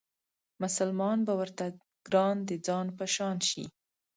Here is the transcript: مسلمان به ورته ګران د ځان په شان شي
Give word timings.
مسلمان 0.61 1.17
به 1.27 1.33
ورته 1.39 1.65
ګران 2.11 2.35
د 2.49 2.51
ځان 2.67 2.87
په 2.97 3.05
شان 3.15 3.37
شي 3.49 3.65